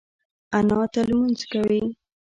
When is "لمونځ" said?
1.09-1.39